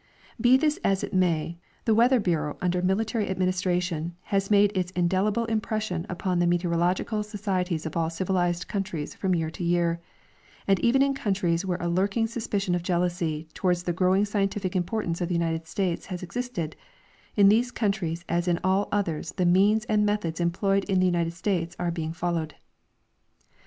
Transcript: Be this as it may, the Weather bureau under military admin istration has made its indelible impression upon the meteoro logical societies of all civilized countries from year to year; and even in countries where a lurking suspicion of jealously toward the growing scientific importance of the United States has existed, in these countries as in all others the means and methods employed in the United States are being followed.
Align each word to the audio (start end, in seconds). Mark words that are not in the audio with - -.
Be 0.41 0.57
this 0.57 0.79
as 0.83 1.03
it 1.03 1.13
may, 1.13 1.59
the 1.85 1.93
Weather 1.93 2.19
bureau 2.19 2.57
under 2.59 2.81
military 2.81 3.27
admin 3.27 3.49
istration 3.49 4.13
has 4.23 4.49
made 4.49 4.75
its 4.75 4.89
indelible 4.93 5.45
impression 5.45 6.07
upon 6.09 6.39
the 6.39 6.47
meteoro 6.47 6.75
logical 6.75 7.21
societies 7.21 7.85
of 7.85 7.95
all 7.95 8.09
civilized 8.09 8.67
countries 8.67 9.13
from 9.13 9.35
year 9.35 9.51
to 9.51 9.63
year; 9.63 9.99
and 10.67 10.79
even 10.79 11.03
in 11.03 11.13
countries 11.13 11.67
where 11.67 11.77
a 11.79 11.87
lurking 11.87 12.25
suspicion 12.25 12.73
of 12.73 12.81
jealously 12.81 13.47
toward 13.53 13.75
the 13.77 13.93
growing 13.93 14.25
scientific 14.25 14.75
importance 14.75 15.21
of 15.21 15.27
the 15.29 15.35
United 15.35 15.67
States 15.67 16.07
has 16.07 16.23
existed, 16.23 16.75
in 17.35 17.47
these 17.49 17.69
countries 17.69 18.25
as 18.27 18.47
in 18.47 18.59
all 18.63 18.87
others 18.91 19.33
the 19.33 19.45
means 19.45 19.85
and 19.85 20.03
methods 20.03 20.39
employed 20.39 20.83
in 20.85 20.99
the 20.99 21.05
United 21.05 21.33
States 21.33 21.75
are 21.77 21.91
being 21.91 22.11
followed. 22.11 22.55